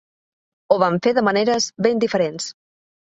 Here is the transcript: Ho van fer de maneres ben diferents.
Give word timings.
Ho 0.69 0.77
van 0.83 0.95
fer 1.07 1.13
de 1.17 1.23
maneres 1.27 1.67
ben 1.89 2.01
diferents. 2.05 2.49